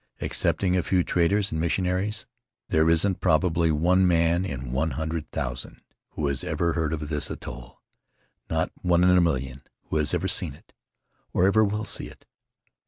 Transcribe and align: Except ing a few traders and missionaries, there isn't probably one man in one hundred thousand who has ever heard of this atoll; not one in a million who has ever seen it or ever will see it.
Except 0.19 0.63
ing 0.63 0.75
a 0.75 0.81
few 0.81 1.03
traders 1.03 1.51
and 1.51 1.61
missionaries, 1.61 2.25
there 2.69 2.89
isn't 2.89 3.21
probably 3.21 3.69
one 3.69 4.07
man 4.07 4.45
in 4.45 4.71
one 4.71 4.93
hundred 4.97 5.29
thousand 5.29 5.79
who 6.13 6.25
has 6.25 6.43
ever 6.43 6.73
heard 6.73 6.91
of 6.91 7.07
this 7.09 7.29
atoll; 7.29 7.83
not 8.49 8.71
one 8.81 9.03
in 9.03 9.15
a 9.15 9.21
million 9.21 9.61
who 9.91 9.97
has 9.97 10.15
ever 10.15 10.27
seen 10.27 10.55
it 10.55 10.73
or 11.33 11.45
ever 11.45 11.63
will 11.63 11.85
see 11.85 12.07
it. 12.07 12.25